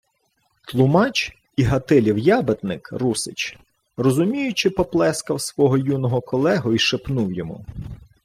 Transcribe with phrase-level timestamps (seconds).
[0.67, 3.57] Тлумач і Гатилів ябедник Русич
[3.97, 7.65] розуміюче поплескав свого юного колегу й шепнув йому: